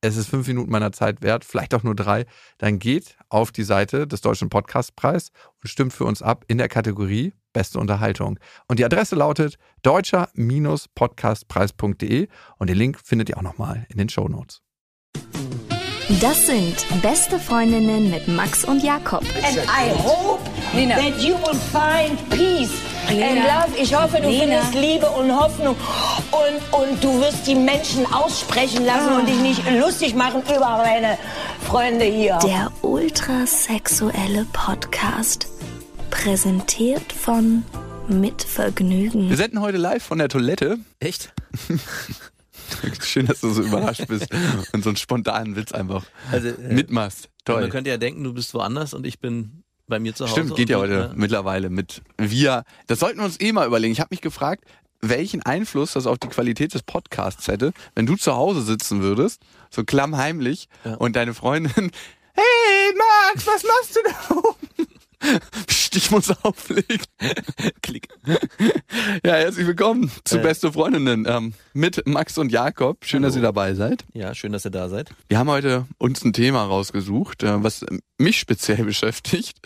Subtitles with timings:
[0.00, 2.24] es ist fünf Minuten meiner Zeit wert, vielleicht auch nur drei,
[2.58, 5.30] dann geht auf die Seite des Deutschen Podcastpreis
[5.62, 8.38] und stimmt für uns ab in der Kategorie Beste Unterhaltung.
[8.68, 14.28] Und die Adresse lautet deutscher-podcastpreis.de und den Link findet ihr auch nochmal in den Show
[14.28, 14.62] Notes.
[16.20, 19.22] Das sind Beste Freundinnen mit Max und Jakob.
[19.44, 20.40] And I hope
[20.74, 20.94] Lena.
[20.96, 22.70] that you will find peace
[23.08, 23.64] and Lena.
[23.66, 23.76] love.
[23.78, 24.62] Ich hoffe, du Lena.
[24.62, 25.76] findest Liebe und Hoffnung.
[26.30, 31.16] Und, und du wirst die Menschen aussprechen lassen und dich nicht lustig machen über meine
[31.66, 32.38] Freunde hier.
[32.44, 35.48] Der ultrasexuelle Podcast.
[36.10, 37.64] Präsentiert von
[38.08, 39.28] Mit Vergnügen.
[39.30, 40.78] Wir senden heute live von der Toilette.
[41.00, 41.32] Echt?
[43.02, 44.28] Schön, dass du so überrascht bist
[44.72, 47.30] und so einen spontanen Witz einfach Also, äh, mitmachst.
[47.44, 47.62] Toll.
[47.62, 50.32] Man könnte ja denken, du bist woanders und ich bin bei mir zu Hause.
[50.34, 52.64] Stimmt, geht ja heute äh, mittlerweile mit wir.
[52.86, 53.92] Das sollten wir uns eh mal überlegen.
[53.92, 54.64] Ich habe mich gefragt,
[55.00, 59.42] welchen Einfluss das auf die Qualität des Podcasts hätte, wenn du zu Hause sitzen würdest,
[59.70, 60.94] so klammheimlich, Ja.
[60.94, 61.72] und deine Freundin,
[62.34, 64.56] hey Max, was machst du da oben?
[65.66, 67.00] Psst, ich muss auflegen.
[67.82, 68.06] Klick.
[69.24, 70.42] Ja, herzlich willkommen zu Äh.
[70.42, 73.04] Beste Freundinnen ähm, mit Max und Jakob.
[73.04, 74.04] Schön, dass ihr dabei seid.
[74.12, 75.10] Ja, schön, dass ihr da seid.
[75.28, 77.84] Wir haben heute uns ein Thema rausgesucht, äh, was
[78.18, 79.58] mich speziell beschäftigt.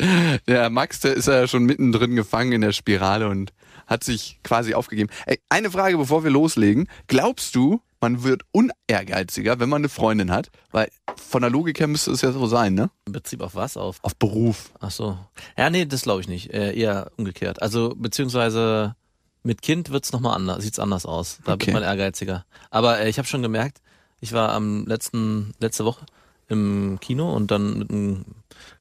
[0.49, 3.53] Der Max, der ist ja schon mittendrin gefangen in der Spirale und
[3.93, 5.11] hat sich quasi aufgegeben.
[5.27, 6.89] Ey, eine Frage, bevor wir loslegen.
[7.07, 10.51] Glaubst du, man wird unehrgeiziger, wenn man eine Freundin hat?
[10.73, 12.91] Weil von der Logik her müsste es ja so sein, ne?
[13.07, 13.77] Im Prinzip auf was?
[13.77, 13.99] Auf.
[14.03, 14.73] Auf Beruf.
[14.81, 15.19] Ach so.
[15.57, 16.53] Ja, nee, das glaube ich nicht.
[16.53, 17.63] Äh, eher umgekehrt.
[17.63, 18.97] Also, beziehungsweise
[19.45, 21.39] mit Kind wird's noch mal anders, sieht's anders aus.
[21.45, 21.67] Da Okay.
[21.67, 22.45] wird man ehrgeiziger.
[22.71, 23.81] Aber äh, ich habe schon gemerkt,
[24.21, 26.07] ich war am letzten, letzte Woche
[26.49, 28.25] im Kino und dann mit einem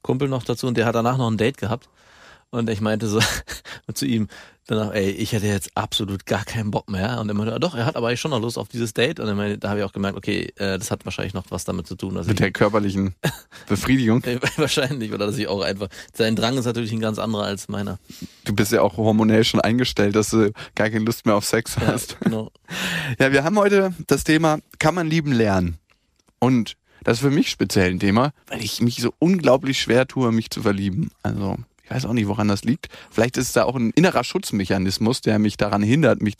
[0.02, 1.90] Kumpel noch dazu und der hat danach noch ein Date gehabt.
[2.50, 3.20] Und ich meinte so
[3.94, 4.28] zu ihm
[4.72, 7.20] danach, ey, ich hätte jetzt absolut gar keinen Bock mehr.
[7.20, 9.20] Und er meinte, doch, er hat aber eigentlich schon noch Lust auf dieses Date.
[9.20, 11.88] Und meinte, da habe ich auch gemerkt, okay, äh, das hat wahrscheinlich noch was damit
[11.88, 13.16] zu tun, dass Mit ich der körperlichen
[13.68, 14.24] Befriedigung.
[14.24, 15.88] äh, Wahrscheinlich, oder dass ich auch einfach.
[16.14, 18.00] Sein Drang ist natürlich ein ganz anderer als meiner.
[18.46, 21.76] Du bist ja auch hormonell schon eingestellt, dass du gar keine Lust mehr auf Sex
[21.76, 22.20] Ja, hast.
[22.22, 22.52] genau.
[23.20, 25.78] Ja, wir haben heute das Thema, kann man lieben lernen?
[26.40, 30.32] Und das ist für mich speziell ein Thema, weil ich mich so unglaublich schwer tue,
[30.32, 31.10] mich zu verlieben.
[31.24, 31.58] Also,
[31.92, 32.88] ich weiß auch nicht, woran das liegt.
[33.10, 36.36] Vielleicht ist da auch ein innerer Schutzmechanismus, der mich daran hindert, mich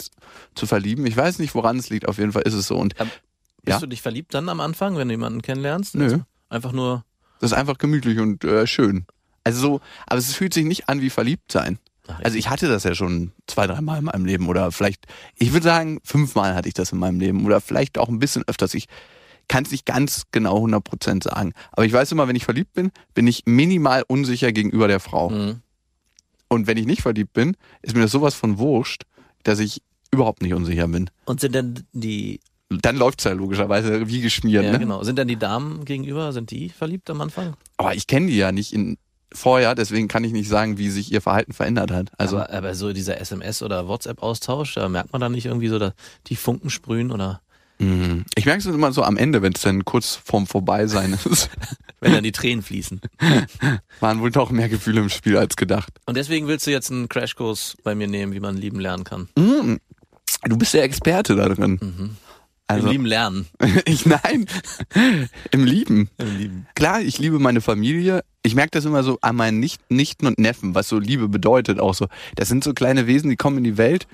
[0.56, 1.06] zu verlieben.
[1.06, 2.08] Ich weiß nicht, woran es liegt.
[2.08, 2.78] Auf jeden Fall ist es so.
[2.78, 3.10] Und Bist
[3.68, 3.80] Ja.
[3.80, 5.96] du dich verliebt dann am Anfang, wenn du jemanden kennenlernst?
[5.96, 6.04] Nö.
[6.06, 7.06] Also Einfach nur.
[7.40, 9.06] das ist einfach gemütlich und äh, schön.
[9.44, 11.80] Also so, aber es fühlt sich nicht an wie verliebt sein.
[12.24, 15.06] Also ich hatte das ja schon zwei, dreimal in meinem Leben oder vielleicht,
[15.38, 18.44] ich würde sagen, fünfmal hatte ich das in meinem Leben oder vielleicht auch ein bisschen
[18.48, 18.74] öfters.
[18.74, 18.88] Ich
[19.52, 21.52] kann es nicht ganz genau 100% sagen.
[21.74, 25.30] Aber ich weiß immer, wenn ich verliebt bin, bin ich minimal unsicher gegenüber der Frau.
[25.30, 25.62] Mhm.
[26.48, 29.04] Und wenn ich nicht verliebt bin, ist mir das sowas von wurscht,
[29.44, 31.10] dass ich überhaupt nicht unsicher bin.
[31.26, 32.40] Und sind denn die,
[32.70, 34.64] Dann läuft's ja logischerweise wie geschmiert.
[34.64, 34.80] ja ne?
[34.80, 37.56] genau, sind denn die Damen gegenüber, sind die verliebt am Anfang?
[37.76, 38.98] Aber ich kenne die ja nicht in,
[39.34, 42.10] vorher, deswegen kann ich nicht sagen, wie sich ihr Verhalten verändert hat.
[42.18, 45.78] Also aber, aber so dieser SMS- oder WhatsApp-Austausch, da merkt man dann nicht irgendwie so,
[45.78, 45.92] dass
[46.28, 47.42] die Funken sprühen oder
[48.36, 51.50] ich merke es immer so am Ende, wenn es dann kurz vorm Vorbeisein ist.
[52.00, 53.02] wenn dann die Tränen fließen.
[54.00, 55.92] Waren wohl doch mehr Gefühle im Spiel als gedacht.
[56.06, 59.30] Und deswegen willst du jetzt einen Crashkurs bei mir nehmen, wie man lieben lernen kann.
[59.36, 59.78] Mm,
[60.44, 61.80] Du bist der Experte da drin.
[61.82, 62.16] Mhm.
[62.68, 63.48] Also, Im Lieben lernen.
[63.86, 64.46] ich nein,
[65.52, 66.10] im Lieben.
[66.18, 66.68] Im Lieben.
[66.74, 68.24] Klar, ich liebe meine Familie.
[68.44, 71.80] Ich merke das immer so an meinen Nicht Nichten und Neffen, was so Liebe bedeutet
[71.80, 72.08] auch so.
[72.36, 74.08] Das sind so kleine Wesen, die kommen in die Welt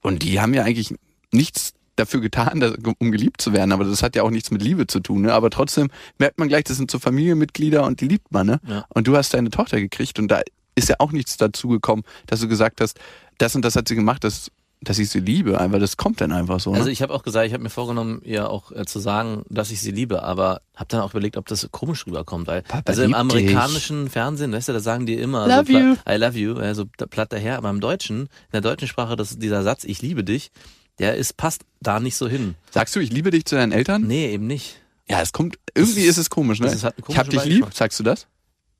[0.00, 0.94] und die haben ja eigentlich
[1.32, 3.72] nichts dafür getan, dass, um geliebt zu werden.
[3.72, 5.22] Aber das hat ja auch nichts mit Liebe zu tun.
[5.22, 5.32] Ne?
[5.32, 5.88] Aber trotzdem
[6.18, 8.46] merkt man gleich, das sind so Familienmitglieder und die liebt man.
[8.46, 8.60] Ne?
[8.66, 8.84] Ja.
[8.94, 10.42] Und du hast deine Tochter gekriegt und da
[10.74, 12.98] ist ja auch nichts dazu gekommen, dass du gesagt hast,
[13.38, 14.50] das und das hat sie gemacht, dass,
[14.80, 15.60] dass ich sie liebe.
[15.60, 16.70] Einfach, das kommt dann einfach so.
[16.72, 16.78] Ne?
[16.78, 19.70] Also ich habe auch gesagt, ich habe mir vorgenommen, ihr auch äh, zu sagen, dass
[19.70, 23.02] ich sie liebe, aber habe dann auch überlegt, ob das komisch rüberkommt, weil Papa also
[23.02, 25.96] im amerikanischen Fernsehen, weißt du, da sagen die immer Love so you.
[26.08, 29.62] I love you, also platt daher, aber im Deutschen, in der deutschen Sprache, das dieser
[29.62, 30.50] Satz, ich liebe dich,
[30.98, 32.54] der ist passt da nicht so hin.
[32.70, 34.02] Sagst du, ich liebe dich zu deinen Eltern?
[34.02, 34.80] Nee, eben nicht.
[35.08, 36.66] Ja, es kommt, irgendwie ist es komisch, ne?
[36.68, 38.26] ist halt ein ich hab dich lieb, sagst du das?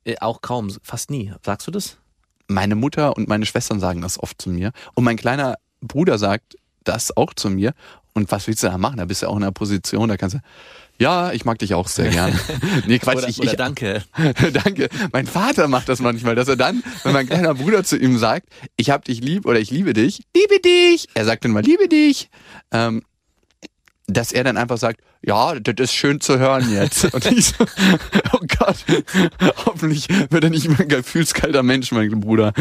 [0.05, 1.32] Äh, auch kaum, fast nie.
[1.44, 1.97] Sagst du das?
[2.49, 4.73] Meine Mutter und meine Schwestern sagen das oft zu mir.
[4.94, 7.73] Und mein kleiner Bruder sagt das auch zu mir.
[8.19, 8.99] Und was willst du da machen?
[8.99, 10.41] Da bist du auch in einer Position, da kannst du,
[11.00, 12.38] ja, ich mag dich auch sehr gern.
[12.87, 14.03] nee, Quatsch, Oder, ich, oder ich, danke.
[14.65, 14.88] Danke.
[15.12, 18.49] Mein Vater macht das manchmal, dass er dann, wenn mein kleiner Bruder zu ihm sagt,
[18.76, 21.06] ich hab dich lieb oder ich liebe dich, liebe dich.
[21.15, 22.29] Er sagt dann mal, liebe dich.
[22.73, 23.03] Ähm,
[24.09, 27.12] dass er dann einfach sagt, ja, das ist schön zu hören jetzt.
[27.15, 27.65] Und ich so,
[28.32, 28.76] oh Gott,
[29.67, 32.53] hoffentlich wird er nicht mehr ein gefühlskalter Mensch, mein Bruder.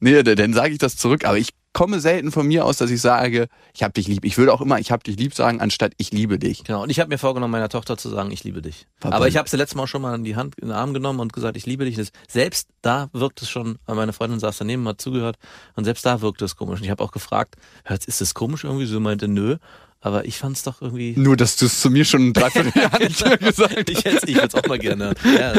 [0.00, 1.24] Nee, dann sage ich das zurück.
[1.24, 4.24] Aber ich komme selten von mir aus, dass ich sage, ich hab dich lieb.
[4.24, 6.64] Ich würde auch immer, ich hab dich lieb sagen, anstatt ich liebe dich.
[6.64, 6.82] Genau.
[6.82, 8.86] Und ich habe mir vorgenommen, meiner Tochter zu sagen, ich liebe dich.
[9.00, 9.16] Papa.
[9.16, 10.92] Aber ich habe sie letztes Mal auch schon mal in die Hand, in den Arm
[10.92, 11.96] genommen und gesagt, ich liebe dich.
[11.96, 15.36] Das, selbst da wirkt es schon, meine Freundin saß daneben, hat zugehört
[15.74, 16.80] und selbst da wirkt es komisch.
[16.80, 18.86] Und ich habe auch gefragt, hört, ist das komisch irgendwie?
[18.86, 19.56] Sie meinte, nö.
[20.04, 21.14] Aber ich fand es doch irgendwie.
[21.16, 23.88] Nur, dass du es zu mir schon ein Dreivierteljahr nicht mehr gesagt hast.
[23.88, 25.14] ich hätte ich würd's auch mal gerne.
[25.24, 25.54] Ja,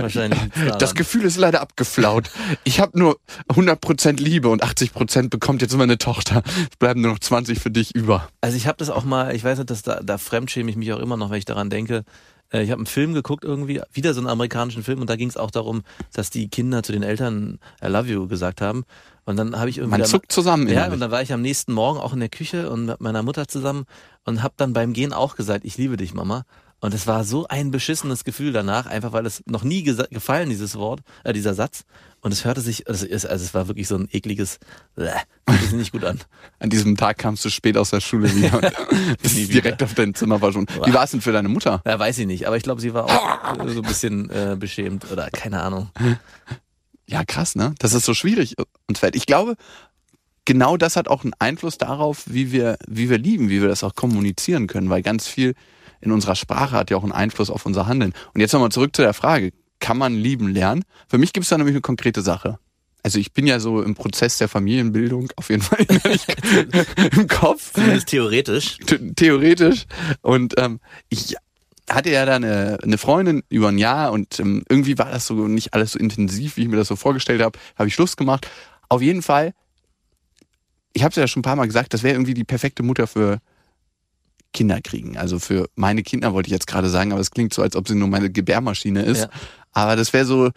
[0.00, 0.38] wahrscheinlich.
[0.54, 0.78] daran.
[0.78, 2.30] Das Gefühl ist leider abgeflaut.
[2.62, 3.18] Ich habe nur
[3.50, 6.42] 100% Liebe und 80% bekommt jetzt meine Tochter.
[6.70, 8.28] Es bleiben nur noch 20 für dich über.
[8.40, 10.92] Also ich habe das auch mal, ich weiß nicht, dass da, da fremdschäme ich mich
[10.92, 12.04] auch immer noch, wenn ich daran denke.
[12.50, 15.28] Äh, Ich habe einen Film geguckt irgendwie, wieder so einen amerikanischen Film und da ging
[15.28, 15.82] es auch darum,
[16.12, 18.84] dass die Kinder zu den Eltern I love you gesagt haben.
[19.24, 20.66] Und dann habe ich irgendwie Man zuckt zusammen.
[20.66, 20.94] ja, innerlich.
[20.94, 23.48] und dann war ich am nächsten Morgen auch in der Küche und mit meiner Mutter
[23.48, 23.84] zusammen
[24.24, 26.44] und habe dann beim Gehen auch gesagt, ich liebe dich, Mama.
[26.80, 30.76] Und es war so ein beschissenes Gefühl danach, einfach weil es noch nie gefallen, dieses
[30.76, 31.84] Wort, äh, dieser Satz.
[32.20, 34.58] Und es hörte sich, also es, also es war wirklich so ein ekliges,
[34.96, 35.08] äh,
[35.62, 36.20] sich nicht gut an.
[36.58, 38.54] An diesem Tag kamst du spät aus der Schule wieder
[38.90, 40.74] und bist direkt auf dein Zimmer verschwunden.
[40.84, 41.80] Wie war es denn für deine Mutter?
[41.86, 45.10] Ja, weiß ich nicht, aber ich glaube, sie war auch so ein bisschen äh, beschämt
[45.10, 45.88] oder keine Ahnung.
[47.06, 47.74] Ja, krass, ne?
[47.78, 48.54] Das ist so schwierig
[48.88, 49.16] uns fällt.
[49.16, 49.56] Ich glaube,
[50.44, 53.84] genau das hat auch einen Einfluss darauf, wie wir, wie wir lieben, wie wir das
[53.84, 55.54] auch kommunizieren können, weil ganz viel
[56.00, 58.12] in unserer Sprache hat ja auch einen Einfluss auf unser Handeln.
[58.34, 60.84] Und jetzt nochmal zurück zu der Frage, kann man lieben lernen?
[61.08, 62.58] Für mich gibt es da nämlich eine konkrete Sache.
[63.02, 65.78] Also ich bin ja so im Prozess der Familienbildung auf jeden Fall
[67.16, 67.72] im Kopf.
[67.74, 68.78] Zumindest theoretisch.
[68.88, 69.84] The- theoretisch.
[70.22, 70.80] Und ähm,
[71.10, 71.36] ich
[71.90, 75.34] hatte ja da eine, eine Freundin über ein Jahr und ähm, irgendwie war das so
[75.48, 77.58] nicht alles so intensiv, wie ich mir das so vorgestellt habe.
[77.76, 78.48] Habe ich Schluss gemacht.
[78.88, 79.52] Auf jeden Fall,
[80.92, 83.06] ich habe es ja schon ein paar Mal gesagt, das wäre irgendwie die perfekte Mutter
[83.06, 83.38] für
[84.52, 85.18] Kinder kriegen.
[85.18, 87.88] Also für meine Kinder wollte ich jetzt gerade sagen, aber es klingt so, als ob
[87.88, 89.22] sie nur meine Gebärmaschine ist.
[89.22, 89.30] Ja.
[89.72, 90.50] Aber das wäre so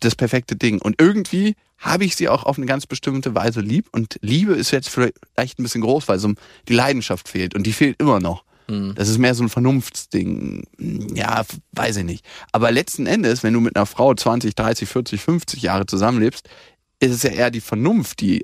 [0.00, 0.80] das perfekte Ding.
[0.80, 3.88] Und irgendwie habe ich sie auch auf eine ganz bestimmte Weise lieb.
[3.90, 6.32] Und Liebe ist jetzt vielleicht ein bisschen groß, weil so
[6.68, 7.54] die Leidenschaft fehlt.
[7.54, 8.44] Und die fehlt immer noch.
[8.68, 8.94] Hm.
[8.94, 10.64] Das ist mehr so ein Vernunftsding.
[11.14, 12.24] Ja, weiß ich nicht.
[12.52, 16.48] Aber letzten Endes, wenn du mit einer Frau 20, 30, 40, 50 Jahre zusammenlebst,
[17.00, 18.42] ist es ja eher die Vernunft, die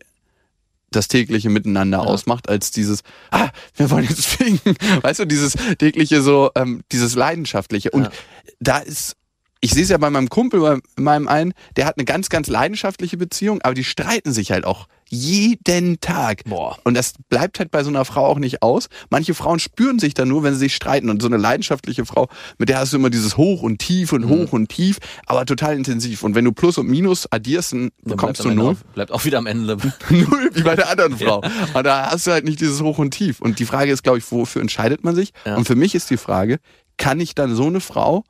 [0.91, 2.05] das tägliche Miteinander Ja.
[2.05, 4.61] ausmacht, als dieses, ah, wir wollen jetzt fliegen.
[5.03, 7.91] Weißt du, dieses tägliche so, ähm, dieses Leidenschaftliche.
[7.93, 8.11] Und Ja.
[8.59, 9.17] da ist,
[9.61, 12.49] ich sehe es ja bei meinem Kumpel, bei meinem einen, der hat eine ganz, ganz
[12.49, 16.45] leidenschaftliche Beziehung, aber die streiten sich halt auch jeden Tag.
[16.45, 16.79] Boah.
[16.85, 18.89] Und das bleibt halt bei so einer Frau auch nicht aus.
[19.11, 21.11] Manche Frauen spüren sich dann nur, wenn sie sich streiten.
[21.11, 22.29] Und so eine leidenschaftliche Frau,
[22.59, 25.77] mit der hast du immer dieses Hoch und Tief und Hoch und Tief, aber total
[25.77, 26.23] intensiv.
[26.23, 28.77] Und wenn du Plus und Minus addierst, dann Dann bekommst du null.
[28.95, 29.77] Bleibt auch wieder am Ende.
[30.11, 31.43] Null, wie bei der anderen Frau.
[31.73, 33.41] Aber da hast du halt nicht dieses Hoch und Tief.
[33.41, 35.33] Und die Frage ist, glaube ich, wofür entscheidet man sich?
[35.45, 35.57] Ja.
[35.57, 36.59] Und für mich ist die Frage,
[36.99, 38.25] kann ich dann so eine Frau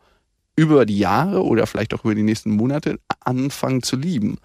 [0.56, 4.38] über die Jahre oder vielleicht auch über die nächsten Monate anfangen zu lieben?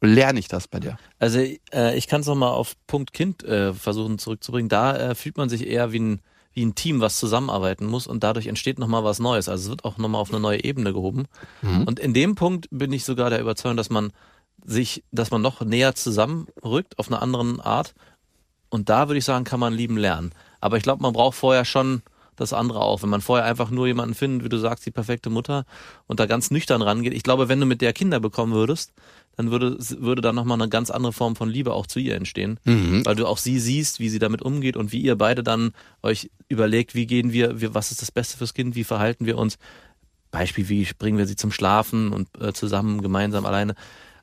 [0.00, 0.98] Lerne ich das bei dir?
[1.18, 1.38] Also
[1.72, 4.68] äh, ich kann es nochmal auf Punkt Kind äh, versuchen zurückzubringen.
[4.68, 6.20] Da äh, fühlt man sich eher wie ein,
[6.52, 9.48] wie ein Team, was zusammenarbeiten muss und dadurch entsteht nochmal was Neues.
[9.48, 11.26] Also es wird auch nochmal auf eine neue Ebene gehoben.
[11.86, 14.12] Und in dem Punkt bin ich sogar der Überzeugung, dass man
[14.64, 17.94] sich, dass man noch näher zusammenrückt auf eine andere Art.
[18.70, 20.32] Und da würde ich sagen, kann man lieben lernen.
[20.60, 22.02] Aber ich glaube, man braucht vorher schon
[22.36, 23.02] das andere auch.
[23.02, 25.64] Wenn man vorher einfach nur jemanden findet, wie du sagst, die perfekte Mutter
[26.06, 27.12] und da ganz nüchtern rangeht.
[27.14, 28.92] Ich glaube, wenn du mit der Kinder bekommen würdest,
[29.36, 32.58] dann würde, würde da nochmal eine ganz andere Form von Liebe auch zu ihr entstehen.
[33.04, 35.72] Weil du auch sie siehst, wie sie damit umgeht und wie ihr beide dann
[36.02, 39.38] euch überlegt, wie gehen wir, wir was ist das Beste fürs Kind, wie verhalten wir
[39.38, 39.58] uns.
[40.30, 43.74] Beispiel, wie bringen wir sie zum Schlafen und äh, zusammen, gemeinsam, alleine.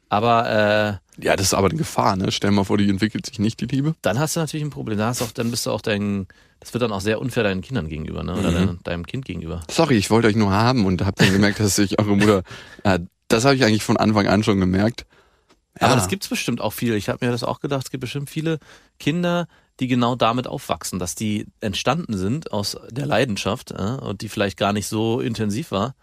[0.09, 2.31] Aber äh, Ja, das ist aber eine Gefahr, ne?
[2.31, 3.95] Stell dir mal vor, die entwickelt sich nicht, die Liebe.
[4.01, 4.97] dann hast du natürlich ein Problem.
[4.97, 6.27] Da hast auch, dann bist du auch dein,
[6.59, 8.33] das wird dann auch sehr unfair deinen Kindern gegenüber, ne?
[8.35, 9.61] Oder dein, deinem Kind gegenüber.
[9.69, 12.43] Sorry, ich wollte euch nur haben und hab dann gemerkt, dass ich eure Mutter.
[12.83, 15.05] Äh, das habe ich eigentlich von Anfang an schon gemerkt.
[15.79, 15.95] Aber Ja.
[15.95, 16.93] das gibt's bestimmt auch viel.
[16.95, 18.59] Ich habe mir das auch gedacht, es gibt bestimmt viele
[18.99, 19.47] Kinder,
[19.79, 24.57] die genau damit aufwachsen, dass die entstanden sind aus der Leidenschaft ja, und die vielleicht
[24.57, 25.95] gar nicht so intensiv war.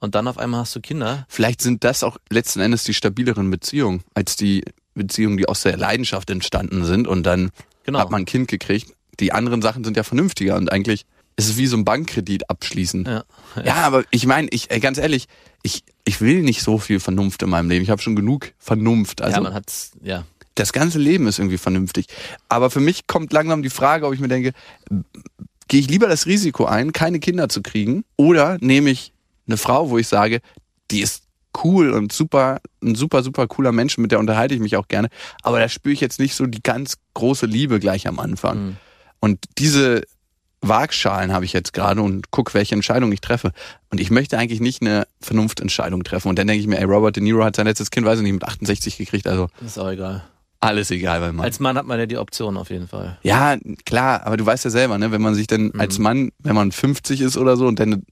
[0.00, 1.26] Und dann auf einmal hast du Kinder.
[1.28, 4.64] Vielleicht sind das auch letzten Endes die stabileren Beziehungen, als die
[4.94, 7.50] Beziehungen, die aus der Leidenschaft entstanden sind und dann
[7.84, 7.98] Genau.
[8.00, 8.92] hat man ein Kind gekriegt.
[9.20, 11.04] Die anderen Sachen sind ja vernünftiger und eigentlich
[11.36, 13.04] ist es wie so ein Bankkredit abschließen.
[13.06, 13.24] Ja.
[13.64, 15.26] Ja, aber ich meine, ich ganz ehrlich,
[15.62, 17.82] ich, ich will nicht so viel Vernunft in meinem Leben.
[17.82, 19.22] Ich habe schon genug Vernunft.
[19.22, 20.24] Also ja, man hat's, ja.
[20.54, 22.06] das ganze Leben ist irgendwie vernünftig.
[22.48, 24.52] Aber für mich kommt langsam die Frage, ob ich mir denke,
[25.68, 29.12] gehe ich lieber das Risiko ein, keine Kinder zu kriegen, oder nehme ich
[29.50, 30.40] eine Frau, wo ich sage,
[30.90, 31.24] die ist
[31.64, 35.08] cool und super, ein super, super cooler Mensch, mit der unterhalte ich mich auch gerne,
[35.42, 38.58] aber da spüre ich jetzt nicht so die ganz große Liebe gleich am Anfang.
[38.58, 38.76] Mhm.
[39.20, 40.02] Und diese
[40.62, 43.52] Waagschalen habe ich jetzt gerade und guck, welche Entscheidung ich treffe.
[43.90, 46.28] Und ich möchte eigentlich nicht eine Vernunftentscheidung treffen.
[46.28, 48.24] Und dann denke ich mir, ey, Robert De Niro hat sein letztes Kind, weiß ich
[48.24, 50.22] nicht, mit 68 gekriegt, also ist auch egal.
[50.60, 51.44] alles egal bei Mann.
[51.44, 53.18] Als Mann hat man ja die Option auf jeden Fall.
[53.22, 56.54] Ja, klar, aber du weißt ja selber, ne, wenn man sich dann als Mann, wenn
[56.54, 58.02] man 50 ist oder so und dann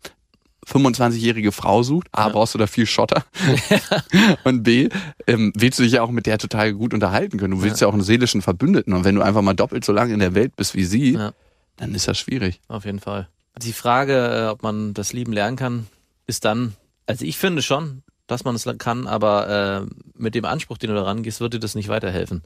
[0.69, 2.33] 25-jährige Frau sucht, A, Ja.
[2.33, 3.25] brauchst du da viel Schotter
[4.45, 4.89] und B,
[5.27, 7.55] ähm, willst du dich ja auch mit der total gut unterhalten können.
[7.55, 10.13] Du willst ja, auch einen seelischen Verbündeten und wenn du einfach mal doppelt so lange
[10.13, 11.33] in der Welt bist wie sie, Ja.
[11.77, 12.61] dann ist das schwierig.
[12.69, 13.29] Auf jeden Fall.
[13.63, 14.15] Die Frage,
[14.47, 15.87] äh, ob man das Lieben lernen kann,
[16.27, 16.75] ist dann,
[17.07, 20.97] also ich finde schon, dass man es kann, aber äh, mit dem Anspruch, den du
[20.97, 22.43] da rangehst, wird dir das nicht weiterhelfen.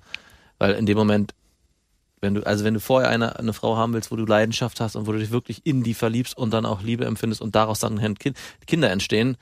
[0.58, 1.34] Weil in dem Moment,
[2.22, 4.96] wenn du, also wenn du vorher eine, eine Frau haben willst, wo du Leidenschaft hast
[4.96, 7.80] und wo du dich wirklich in die verliebst und dann auch Liebe empfindest und daraus
[7.80, 9.36] dann kind, Kinder entstehen,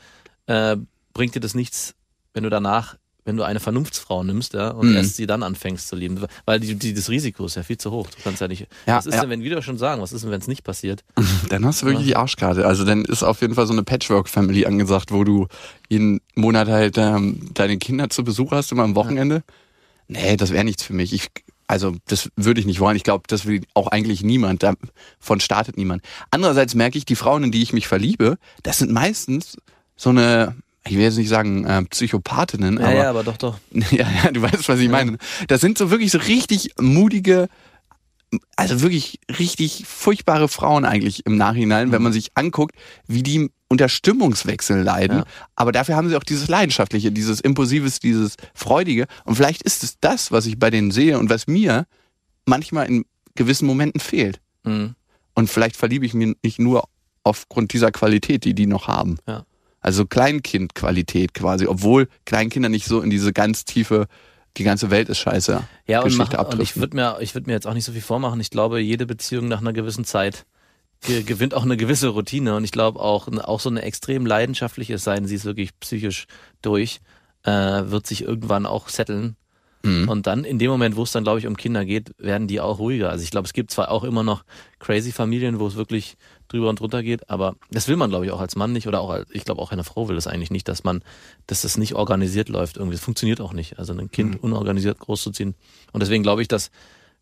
[0.47, 0.77] äh,
[1.13, 1.95] bringt dir das nichts,
[2.33, 2.97] wenn du danach,
[3.27, 4.97] wenn du eine Vernunftsfrau nimmst, ja, und Mhm.
[4.97, 6.25] erst sie dann anfängst zu lieben.
[6.47, 8.09] Weil die, die, das Risiko ist ja viel zu hoch.
[8.09, 8.67] Du kannst ja nicht.
[8.87, 9.21] Ja, was ist ja.
[9.21, 11.05] denn, wenn, wir schon sagen, was ist denn, wenn es nicht passiert?
[11.51, 12.67] Dann hast du wirklich die Arschkarte.
[12.67, 15.49] Also dann ist auf jeden Fall so eine Patchwork-Family angesagt, wo du
[15.89, 19.43] jeden Monat halt ähm, deine Kinder zu Besuch hast, immer am Wochenende.
[20.09, 21.13] Nee, das wäre nichts für mich.
[21.13, 21.29] Ich,
[21.71, 22.97] also das würde ich nicht wollen.
[22.97, 24.65] Ich glaube, das will auch eigentlich niemand.
[24.65, 26.03] Davon startet niemand.
[26.33, 29.57] Andererseits merke ich, die Frauen, in die ich mich verliebe, das sind meistens
[29.95, 33.59] so eine, ich will jetzt nicht sagen äh, Psychopathinnen, Ja, aber ja, aber doch, doch.
[33.73, 35.17] ja, ja, du weißt, was ich meine.
[35.47, 37.49] Das sind so wirklich so richtig mutige,
[38.57, 43.89] also wirklich richtig furchtbare Frauen eigentlich im Nachhinein, wenn man sich anguckt, wie die unter
[43.89, 45.19] Stimmungswechsel leiden.
[45.19, 45.25] Ja.
[45.55, 49.07] Aber dafür haben sie auch dieses Leidenschaftliche, dieses Impulsives, dieses Freudige.
[49.25, 51.87] Und vielleicht ist es das, was ich bei denen sehe und was mir
[52.47, 54.41] manchmal in gewissen Momenten fehlt.
[54.65, 54.95] Mhm.
[55.35, 56.85] Und vielleicht verliebe ich mich nicht nur
[57.23, 59.19] aufgrund dieser Qualität, die die noch haben.
[59.27, 59.45] Ja.
[59.81, 64.09] Also Kleinkindqualität quasi, obwohl Kleinkinder nicht so in diese ganz tiefe,
[64.57, 65.63] die ganze Welt ist scheiße.
[65.87, 68.01] Ja, und, mach, und ich würde mir, ich würd mir jetzt auch nicht so viel
[68.01, 68.41] vormachen.
[68.41, 70.45] Ich glaube, jede Beziehung nach einer gewissen Zeit
[71.03, 72.57] ge gewinnt auch eine gewisse Routine.
[72.57, 75.79] Und ich glaube auch, auch so eine extrem leidenschaftliche, es sei denn, sie ist wirklich
[75.81, 76.27] psychisch
[76.63, 77.01] durch,
[77.45, 79.37] äh, wird sich irgendwann auch setteln.
[79.83, 80.09] Mhm.
[80.09, 82.61] Und dann, in dem Moment, wo es dann, glaube ich, um Kinder geht, werden die
[82.61, 83.11] auch ruhiger.
[83.11, 84.45] Also ich glaube, es gibt zwar auch immer noch
[84.79, 86.17] crazy Familien, wo es wirklich
[86.53, 89.01] drüber und drunter geht, aber das will man, glaube ich, auch als Mann nicht oder
[89.01, 91.03] auch als, ich glaube auch eine Frau will das eigentlich nicht, dass man,
[91.47, 92.97] dass das nicht organisiert läuft irgendwie.
[92.97, 93.79] Das funktioniert auch nicht.
[93.79, 95.55] Also ein Kind unorganisiert großzuziehen.
[95.93, 96.71] Und deswegen glaube ich, dass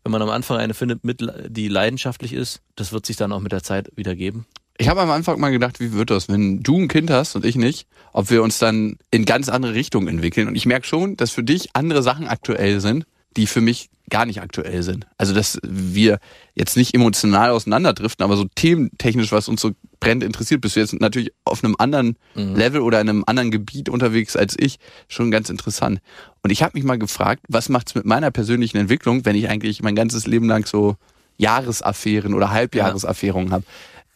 [0.03, 3.41] wenn man am Anfang eine findet, mit, die leidenschaftlich ist, das wird sich dann auch
[3.41, 4.45] mit der Zeit wieder geben.
[4.77, 7.43] Ich habe am Anfang mal gedacht, wie wird das, wenn du ein Kind hast und
[7.43, 10.47] ich nicht, ob wir uns dann in ganz andere Richtungen entwickeln.
[10.47, 13.05] Und ich merke schon, dass für dich andere Sachen aktuell sind,
[13.35, 15.07] die für mich gar nicht aktuell sind.
[15.17, 16.19] Also dass wir
[16.55, 20.99] jetzt nicht emotional auseinanderdriften, aber so thementechnisch, was uns so brennend interessiert, bist du jetzt
[20.99, 25.49] natürlich auf einem anderen Level oder in einem anderen Gebiet unterwegs als ich, schon ganz
[25.49, 25.99] interessant.
[26.41, 29.81] Und ich habe mich mal gefragt, was macht's mit meiner persönlichen Entwicklung, wenn ich eigentlich
[29.81, 30.95] mein ganzes Leben lang so
[31.37, 33.63] Jahresaffären oder Halbjahresaffären habe.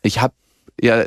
[0.02, 0.34] Ich habe
[0.82, 1.06] ja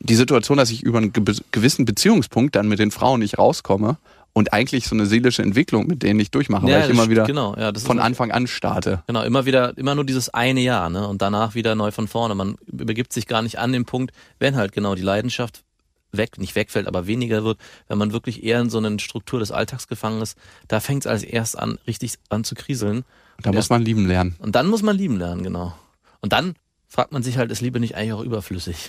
[0.00, 3.96] die Situation, dass ich über einen ge- gewissen Beziehungspunkt dann mit den Frauen nicht rauskomme
[4.34, 7.56] und eigentlich so eine seelische Entwicklung mit denen nicht durchmache, weil ich immer wieder genau,
[7.56, 9.02] ja, von Anfang an starte.
[9.06, 11.08] Genau, immer wieder, immer nur dieses eine Jahr, ne?
[11.08, 12.34] Und danach wieder neu von vorne.
[12.34, 15.62] Man übergibt sich gar nicht an den Punkt, wenn halt genau die Leidenschaft
[16.10, 19.52] weg, nicht wegfällt, aber weniger wird, wenn man wirklich eher in so eine Struktur des
[19.52, 20.36] Alltags gefangen ist,
[20.68, 23.04] da fängt es als erst an, richtig an zu kriseln.
[23.40, 24.34] Da muss man lieben lernen.
[24.40, 25.74] Und dann muss man lieben lernen, genau.
[26.20, 26.54] Und dann
[26.94, 28.88] fragt man sich halt, ist Liebe nicht eigentlich auch überflüssig?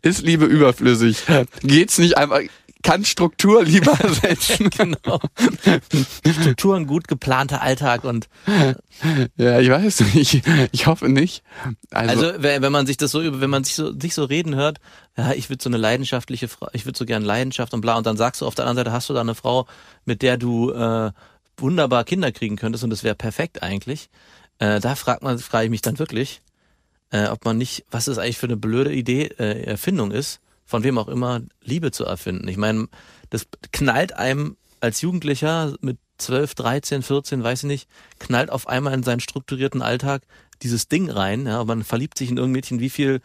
[0.00, 1.18] Ist Liebe überflüssig?
[1.62, 2.40] Geht's nicht einfach,
[2.82, 4.70] kann Struktur lieber setzen?
[4.70, 5.20] genau.
[6.40, 8.30] Strukturen, gut geplanter Alltag und
[9.36, 10.42] ja, ich weiß nicht.
[10.72, 11.42] Ich hoffe nicht.
[11.90, 14.54] Also, Also, wenn man sich das so über, wenn man sich so, sich so reden
[14.54, 14.78] hört,
[15.18, 18.06] ja, ich würde so eine leidenschaftliche Frau, ich würde so gern Leidenschaft und bla, und
[18.06, 19.66] dann sagst du auf der anderen Seite, hast du da eine Frau,
[20.06, 21.10] mit der du äh,
[21.56, 24.08] wunderbar Kinder kriegen könntest und das wäre perfekt eigentlich.
[24.58, 26.40] Äh, da fragt man, frage ich mich dann wirklich,
[27.10, 30.82] äh, ob man nicht, was das eigentlich für eine blöde Idee, äh, Erfindung ist, von
[30.82, 32.48] wem auch immer Liebe zu erfinden.
[32.48, 32.88] Ich meine,
[33.30, 38.94] das knallt einem als Jugendlicher mit 12, 13, 14, weiß ich nicht, knallt auf einmal
[38.94, 40.22] in seinen strukturierten Alltag
[40.62, 41.46] dieses Ding rein.
[41.46, 43.20] Ja, man verliebt sich in irgendein Mädchen, wie viel,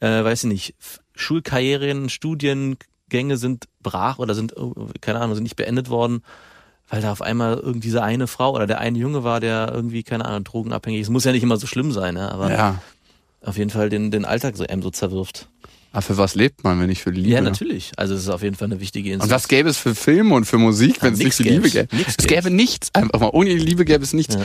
[0.00, 0.74] äh, weiß ich nicht,
[1.14, 6.22] Schulkarrieren, Studiengänge sind brach oder sind, äh, keine Ahnung, sind nicht beendet worden,
[6.92, 10.02] weil da auf einmal irgendwie diese eine Frau oder der eine Junge war, der irgendwie,
[10.02, 11.08] keine Ahnung, drogenabhängig ist.
[11.08, 12.82] Muss ja nicht immer so schlimm sein, ja, aber ja.
[13.40, 15.48] auf jeden Fall den, den Alltag so einem so zerwirft.
[15.92, 17.34] Aber für was lebt man, wenn nicht für die Liebe?
[17.34, 17.92] Ja, natürlich.
[17.96, 20.44] Also es ist auf jeden Fall eine wichtige Und was gäbe es für Filme und
[20.44, 21.96] für Musik, wenn es nicht für Liebe gäbe?
[21.96, 23.30] Nix Es gäbe nichts einfach mal.
[23.32, 24.34] Ohne die Liebe gäbe es nichts.
[24.34, 24.42] Ja.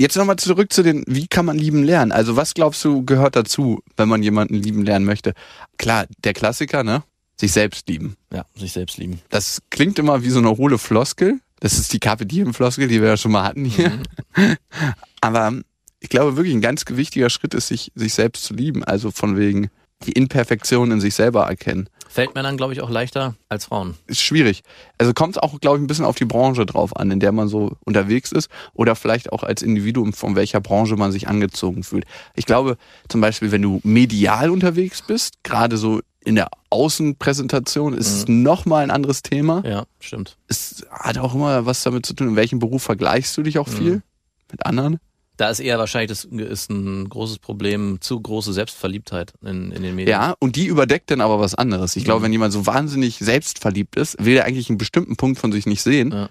[0.00, 2.12] Jetzt nochmal zurück zu den, wie kann man lieben lernen?
[2.12, 5.34] Also was glaubst du gehört dazu, wenn man jemanden lieben lernen möchte?
[5.76, 7.02] Klar, der Klassiker, ne?
[7.40, 8.18] Sich selbst lieben.
[8.30, 9.22] Ja, sich selbst lieben.
[9.30, 11.40] Das klingt immer wie so eine hohle Floskel.
[11.60, 13.98] Das ist die Carpe Diem Floskel, die wir ja schon mal hatten hier.
[14.36, 14.56] Mhm.
[15.22, 15.54] Aber
[16.00, 18.84] ich glaube wirklich ein ganz wichtiger Schritt ist, sich, sich selbst zu lieben.
[18.84, 19.70] Also von wegen
[20.04, 21.88] die Imperfektion in sich selber erkennen.
[22.10, 23.96] Fällt Männern, glaube ich, auch leichter als Frauen.
[24.06, 24.62] Ist schwierig.
[24.98, 27.32] Also kommt es auch, glaube ich, ein bisschen auf die Branche drauf an, in der
[27.32, 28.50] man so unterwegs ist.
[28.74, 32.04] Oder vielleicht auch als Individuum, von welcher Branche man sich angezogen fühlt.
[32.34, 32.76] Ich glaube,
[33.08, 38.82] zum Beispiel, wenn du medial unterwegs bist, gerade so in der Außenpräsentation, ist es nochmal
[38.82, 39.62] ein anderes Thema.
[39.66, 40.36] Ja, stimmt.
[40.48, 43.68] Es hat auch immer was damit zu tun, in welchem Beruf vergleichst du dich auch
[43.68, 44.02] viel
[44.50, 44.98] mit anderen.
[45.36, 49.94] Da ist eher wahrscheinlich das ist ein großes Problem, zu große Selbstverliebtheit in, in den
[49.94, 50.10] Medien.
[50.10, 51.96] Ja, und die überdeckt dann aber was anderes.
[51.96, 55.50] Ich glaube, wenn jemand so wahnsinnig selbstverliebt ist, will er eigentlich einen bestimmten Punkt von
[55.52, 56.28] sich nicht sehen, Ja.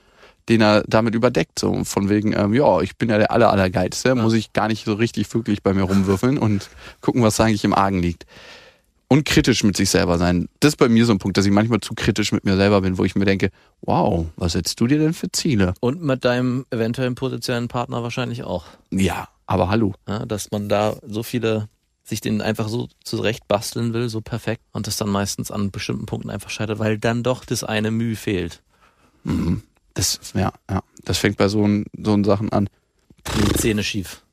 [0.48, 1.58] den er damit überdeckt.
[1.58, 4.86] So von wegen, ähm, ja, ich bin ja der aller, allergeilste, muss ich gar nicht
[4.86, 6.69] so richtig wirklich bei mir rumwürfeln und
[7.01, 8.27] gucken, was da eigentlich im Argen liegt.
[9.11, 10.47] Und kritisch mit sich selber sein.
[10.59, 12.81] Das ist bei mir so ein Punkt, dass ich manchmal zu kritisch mit mir selber
[12.81, 13.49] bin, wo ich mir denke,
[13.81, 15.73] wow, was setzt du dir denn für Ziele?
[15.79, 18.65] Und mit deinem eventuellen potenziellen Partner wahrscheinlich auch.
[18.91, 19.93] Ja, aber hallo.
[20.07, 21.69] Ja, dass man da so viele
[22.03, 26.05] sich den einfach so zurecht basteln will, so perfekt und das dann meistens an bestimmten
[26.05, 28.61] Punkten einfach scheitert, weil dann doch das eine Mühe fehlt.
[29.93, 32.69] Das, ja, ja, das fängt bei so, so Sachen an.
[33.35, 34.23] Die Zähne schief.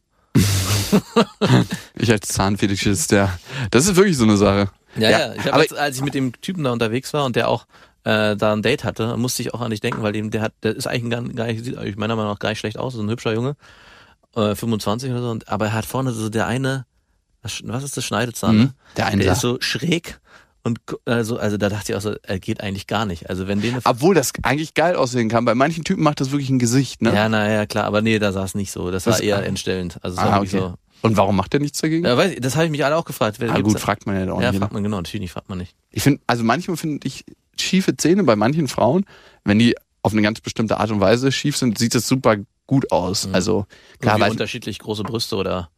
[1.98, 3.38] Ich als Zahnfetischist, ja.
[3.70, 4.70] Das ist wirklich so eine Sache.
[4.96, 5.34] Ja, Ja, ja.
[5.34, 7.66] Ich hab jetzt, als ich mit dem Typen da unterwegs war und der auch
[8.04, 10.52] äh, da ein Date hatte, musste ich auch an dich denken, weil dem, der hat,
[10.62, 12.94] der ist eigentlich ein gar, gar nicht, sieht meiner Meinung nach gar nicht schlecht aus,
[12.94, 13.56] so ein hübscher Junge,
[14.36, 16.86] äh, 25 oder so, und, aber er hat vorne so der eine,
[17.42, 18.54] was ist das Schneidezahn?
[18.56, 18.74] Mhm, ne?
[18.96, 20.20] der eine der ist so schräg
[20.62, 23.30] und also, also da dachte ich auch so, er geht eigentlich gar nicht.
[23.30, 25.44] Also wenn den Obwohl das eigentlich geil aussehen kann.
[25.44, 27.14] Bei manchen Typen macht das wirklich ein Gesicht, ne?
[27.14, 28.90] Ja, naja, klar, aber nee, da sah es nicht so.
[28.90, 29.98] Das war Das- eher entstellend.
[30.02, 30.72] Also es Ah, okay.
[31.02, 32.04] Und warum macht er nichts dagegen?
[32.04, 33.36] Ja, weiß ich, das habe ich mich alle auch gefragt.
[33.38, 34.60] Wer ah, gut, fragt man ja auch Ja, nicht.
[34.60, 35.74] fragt man genau, natürlich fragt man nicht.
[35.90, 37.24] Ich finde, also manchmal finde ich
[37.58, 39.04] schiefe Zähne bei manchen Frauen,
[39.44, 42.36] wenn die auf eine ganz bestimmte Art und Weise schief sind, sieht das super
[42.66, 43.28] gut aus.
[43.32, 43.66] Also
[44.00, 45.70] klar, weil, unterschiedlich große Brüste oder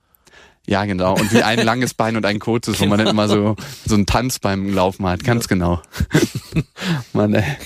[0.67, 1.15] ja genau.
[1.15, 4.07] Und wie ein langes Bein und ein kurzes, wo man dann immer so so einen
[4.07, 5.25] Tanz beim Laufen hat.
[5.25, 5.81] Ganz genau.
[7.13, 7.57] Mann, ey.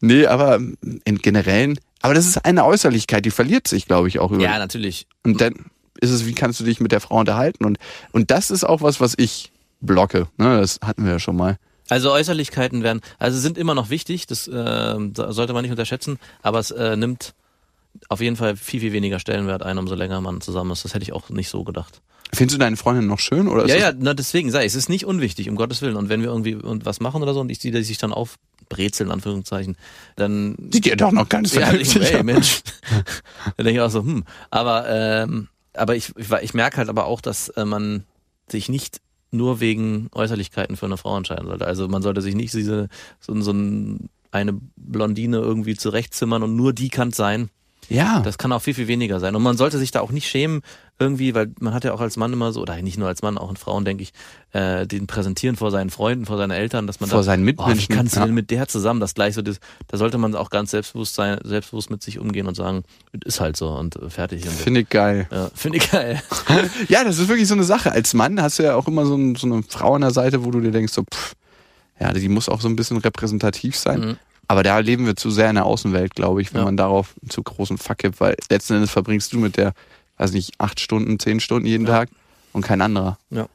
[0.00, 0.60] nee, aber
[1.04, 4.42] in generellen, aber das ist eine Äußerlichkeit, die verliert sich, glaube ich, auch über.
[4.42, 5.06] Ja, natürlich.
[5.24, 5.54] Und dann
[6.00, 7.64] ist es, wie kannst du dich mit der Frau unterhalten?
[7.64, 7.78] Und,
[8.12, 10.26] und das ist auch was, was ich blocke.
[10.36, 10.60] Ne?
[10.60, 11.58] Das hatten wir ja schon mal.
[11.88, 16.60] Also Äußerlichkeiten werden, also sind immer noch wichtig, das äh, sollte man nicht unterschätzen, aber
[16.60, 17.34] es äh, nimmt
[18.08, 20.84] auf jeden Fall viel, viel weniger Stellenwert ein, umso länger man zusammen ist.
[20.84, 22.00] Das hätte ich auch nicht so gedacht.
[22.32, 23.48] Findest du deine Freundin noch schön?
[23.48, 25.96] Oder Ja, ja, na, deswegen sei ich, es ist nicht unwichtig, um Gottes Willen.
[25.96, 29.08] Und wenn wir irgendwie was machen oder so und ich sehe, dass sich dann aufbrezeln,
[29.08, 29.76] in Anführungszeichen,
[30.14, 32.24] dann Sieht ja doch noch ganz Ja, ich, vernünftig ey, aus.
[32.24, 32.60] Mensch.
[33.56, 34.24] da denke ich auch so, hm.
[34.50, 38.04] Aber, ähm, aber ich, ich, ich merke halt aber auch, dass äh, man
[38.48, 41.66] sich nicht nur wegen Äußerlichkeiten für eine Frau entscheiden sollte.
[41.66, 42.88] Also man sollte sich nicht diese
[43.20, 47.50] so, so ein, eine Blondine irgendwie zurechtzimmern und nur die kann sein.
[47.88, 48.20] Ja.
[48.20, 49.34] Das kann auch viel, viel weniger sein.
[49.34, 50.62] Und man sollte sich da auch nicht schämen,
[51.00, 53.38] irgendwie, weil man hat ja auch als Mann immer so, oder nicht nur als Mann,
[53.38, 54.12] auch in Frauen, denke ich,
[54.52, 57.46] äh, den präsentieren vor seinen Freunden, vor seinen Eltern, dass man Vor da, seinen Oh,
[57.46, 59.00] wie Mitmenschen, kannst du denn mit der zusammen?
[59.00, 59.58] Das gleich so, das,
[59.88, 62.84] da sollte man auch ganz selbstbewusst sein, selbstbewusst mit sich umgehen und sagen,
[63.24, 64.44] ist halt so und äh, fertig.
[64.44, 64.52] Und.
[64.52, 65.26] Finde ich geil.
[65.32, 66.20] ja, finde ich geil.
[66.88, 67.90] Ja, das ist wirklich so eine Sache.
[67.92, 70.44] Als Mann hast du ja auch immer so, ein, so eine Frau an der Seite,
[70.44, 71.34] wo du dir denkst, so, pff,
[71.98, 74.00] ja, die muss auch so ein bisschen repräsentativ sein.
[74.00, 74.16] Mhm.
[74.48, 76.64] Aber da leben wir zu sehr in der Außenwelt, glaube ich, wenn Ja.
[76.64, 79.74] man darauf einen zu großen Fuck gibt, weil letzten Endes verbringst du mit der,
[80.20, 81.92] weiß nicht, acht Stunden, zehn Stunden jeden Ja.
[82.00, 82.10] Tag
[82.52, 83.18] und kein anderer.
[83.30, 83.46] Ja.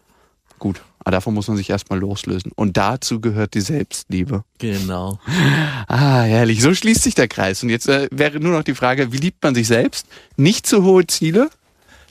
[0.60, 0.82] Gut.
[1.00, 2.52] Aber davon muss man sich erstmal loslösen.
[2.56, 4.44] Und dazu gehört die Selbstliebe.
[4.58, 5.20] Genau.
[5.88, 6.62] Ah, herrlich.
[6.64, 7.62] So schließt sich der Kreis.
[7.62, 10.08] Und jetzt äh, wäre nur noch die Frage, wie liebt man sich selbst?
[10.36, 11.52] Nicht zu hohe Ziele,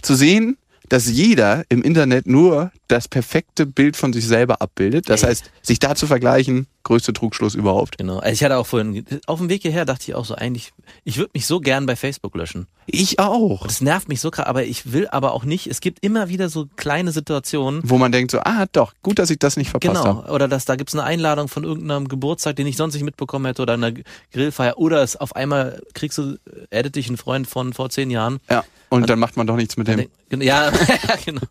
[0.00, 0.56] zu sehen,
[0.88, 5.08] dass jeder im Internet nur das perfekte Bild von sich selber abbildet.
[5.08, 7.98] Das heißt, sich da zu vergleichen, größte Trugschluss überhaupt.
[7.98, 8.18] Genau.
[8.18, 10.72] Also ich hatte auch vorhin, auf dem Weg hierher dachte ich auch so, eigentlich,
[11.04, 12.66] ich würde mich so gern bei Facebook löschen.
[12.86, 13.66] Ich auch.
[13.66, 15.66] Das nervt mich so krass, aber ich will aber auch nicht.
[15.66, 19.30] Es gibt immer wieder so kleine Situationen, Wo man denkt so, ah doch, gut, dass
[19.30, 20.30] ich das nicht verpasst Genau, habe.
[20.32, 23.62] oder dass da gibt's eine Einladung von irgendeinem Geburtstag, den ich sonst nicht mitbekommen hätte,
[23.62, 23.92] oder einer
[24.32, 26.36] Grillfeier, oder es auf einmal kriegst du,
[26.70, 28.40] addet dich ein Freund von vor zehn Jahren.
[28.50, 28.64] Ja.
[28.90, 30.06] Und dann macht man doch nichts mit dem.
[30.40, 30.72] Ja,
[31.24, 31.42] genau.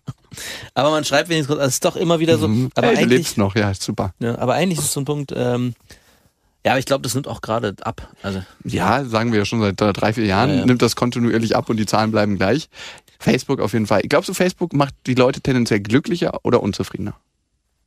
[0.74, 2.50] Aber man schreibt wenigstens, also es ist doch immer wieder so.
[2.50, 2.70] Mhm.
[2.76, 4.14] Aber hey, du lebst noch, ja, ist super.
[4.20, 5.23] ja, aber eigentlich ist es so ein Punkt.
[5.32, 5.76] Ähm,
[6.66, 8.10] ja, aber ich glaube, das nimmt auch gerade ab.
[8.22, 10.66] Also Ja, sagen wir ja schon seit äh, drei, vier Jahren, Ja, ja.
[10.66, 12.70] nimmt das kontinuierlich ab und die Zahlen bleiben gleich.
[13.20, 14.02] Facebook auf jeden Fall.
[14.04, 17.16] Glaubst du, Facebook macht die Leute tendenziell glücklicher oder unzufriedener?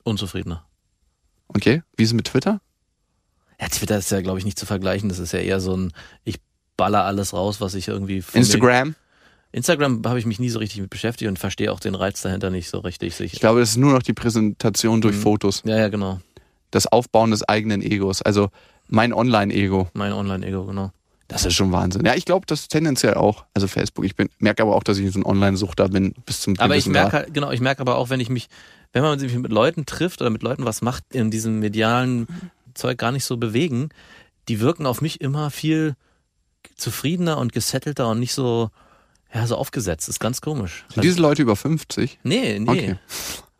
[0.04, 0.64] Unzufriedener.
[1.48, 2.60] Okay, wie ist es mit Twitter?
[3.60, 5.08] Ja, Twitter ist ja, glaube ich, nicht zu vergleichen.
[5.08, 5.92] Das ist ja eher so ein,
[6.24, 6.36] ich
[6.76, 8.94] baller alles raus, was ich irgendwie Instagram?
[9.52, 12.50] Instagram habe ich mich nie so richtig mit beschäftigt und verstehe auch den Reiz dahinter
[12.50, 13.18] nicht so richtig.
[13.20, 15.20] Ich glaube, das ist nur noch die Präsentation durch Mhm.
[15.22, 15.62] Fotos.
[15.64, 16.20] ja, ja, genau.
[16.70, 18.22] Das Aufbauen des eigenen Egos.
[18.22, 18.50] Also
[18.88, 19.88] mein Online-Ego.
[19.94, 20.92] Mein Online-Ego, genau.
[21.28, 22.04] Das ist schon Wahnsinn.
[22.04, 23.44] Ja, ich glaube, das tendenziell auch.
[23.52, 24.04] Also Facebook.
[24.04, 26.86] Ich bin, merke aber auch, dass ich so ein Online-Suchter bin bis zum Aber ich
[26.86, 28.48] merke halt, genau, ich merke aber auch, wenn ich mich,
[28.92, 32.28] wenn man sich mit Leuten trifft oder mit Leuten was macht, in diesem medialen
[32.74, 33.88] Zeug gar nicht so bewegen,
[34.48, 35.96] die wirken auf mich immer viel
[36.76, 38.70] zufriedener und gesettelter und nicht so,
[39.34, 40.08] ja, so aufgesetzt.
[40.08, 40.84] ist ganz komisch.
[40.94, 42.20] Sind diese Leute über 50?
[42.22, 42.70] Nee, nee.
[42.70, 42.96] Okay.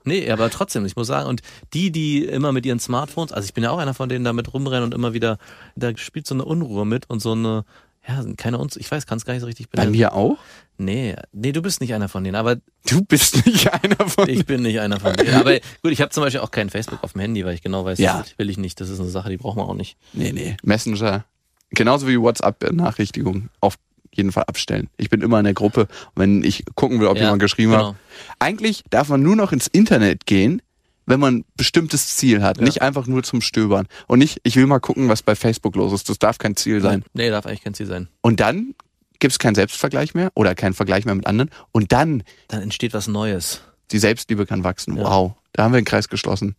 [0.07, 1.42] Nee, aber trotzdem, ich muss sagen, und
[1.75, 4.33] die, die immer mit ihren Smartphones, also ich bin ja auch einer von denen, da
[4.33, 5.37] mit rumrennen und immer wieder,
[5.75, 7.64] da spielt so eine Unruhe mit und so eine,
[8.09, 9.92] ja, keine Uns, ich weiß, kann es gar nicht so richtig Bei benennen.
[9.99, 10.38] mir auch?
[10.79, 12.57] Nee, nee, du bist nicht einer von denen, aber
[12.88, 15.35] Du bist nicht einer von ich bin nicht einer von denen.
[15.35, 17.85] Aber gut, ich habe zum Beispiel auch kein Facebook auf dem Handy, weil ich genau
[17.85, 18.19] weiß, Ja.
[18.19, 18.81] das will ich nicht.
[18.81, 19.97] Das ist eine Sache, die braucht man auch nicht.
[20.12, 20.57] Nee, nee.
[20.62, 21.25] Messenger.
[21.71, 23.51] Genauso wie WhatsApp-Benachrichtigungen.
[23.61, 23.77] Auf
[24.17, 24.89] jeden Fall abstellen.
[24.97, 27.89] Ich bin immer in der Gruppe, wenn ich gucken will, ob Ja, jemand geschrieben genau.
[27.91, 27.97] hat.
[28.39, 30.63] Eigentlich darf man nur noch ins Internet gehen,
[31.07, 32.59] wenn man ein bestimmtes Ziel hat.
[32.59, 32.65] Ja.
[32.65, 33.87] Nicht einfach nur zum Stöbern.
[34.09, 36.09] Und nicht, ich will mal gucken, was bei Facebook los ist.
[36.09, 37.05] Das darf kein Ziel sein.
[37.13, 38.09] Nee, darf eigentlich kein Ziel sein.
[38.23, 38.75] Und dann
[39.19, 41.51] gibt es keinen Selbstvergleich mehr oder keinen Vergleich mehr mit anderen.
[41.73, 43.61] Und dann, Dann entsteht was Neues.
[43.93, 44.97] die Selbstliebe kann wachsen.
[44.97, 45.05] Ja.
[45.05, 46.57] Wow, da haben wir den Kreis geschlossen.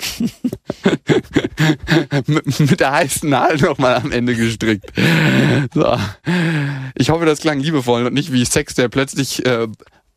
[2.26, 4.92] mit, der heißen Nadel nochmal am Ende gestrickt.
[5.74, 5.96] So.
[6.94, 9.68] Ich hoffe, das klang liebevoll und nicht wie Sex, der plötzlich äh,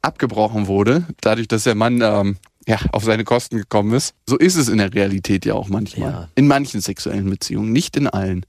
[0.01, 4.13] abgebrochen wurde, dadurch, dass der Mann ähm, ja, auf seine Kosten gekommen ist.
[4.27, 6.11] So ist es in der Realität ja auch manchmal.
[6.11, 6.29] Ja.
[6.35, 8.45] In manchen sexuellen Beziehungen, nicht in allen.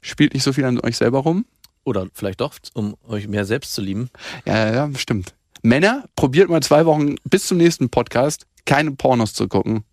[0.00, 1.46] Spielt nicht so viel an euch selber rum?
[1.84, 4.10] Oder vielleicht doch, um euch mehr selbst zu lieben.
[4.44, 5.34] Ja, ja, stimmt.
[5.62, 9.84] Männer, probiert mal zwei Wochen bis zum nächsten Podcast keine Pornos zu gucken.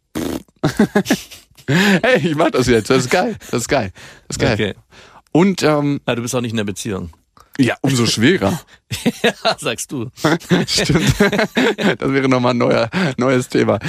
[1.68, 2.90] hey, ich mach das jetzt.
[2.90, 3.36] Das ist geil.
[3.52, 3.92] Das ist geil.
[4.28, 4.54] Das ist geil.
[4.54, 4.74] Okay.
[5.32, 7.10] Und ähm, Ah, du bist auch nicht in der Beziehung.
[7.60, 8.60] ja, umso schwerer.
[9.24, 10.10] ja, sagst du.
[10.68, 11.14] Stimmt.
[11.20, 13.80] Das wäre nochmal ein neuer, neues Thema.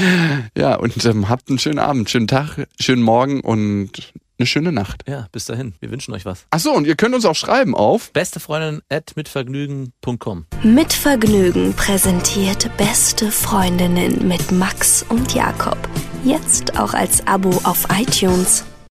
[0.56, 5.05] Ja, und ähm, habt einen schönen Abend, schönen Tag, schönen Morgen und eine schöne Nacht.
[5.09, 5.75] Ja, bis dahin.
[5.81, 6.47] Wir wünschen euch was.
[6.51, 10.47] Ach so, und ihr könnt uns auch schreiben auf Beste Freundin at mitvergnügen.com.
[10.62, 15.79] Mit Vergnügen präsentiert Beste Freundinnen mit Max und Jakob.
[16.25, 18.64] Jetzt auch als Abo auf iTunes.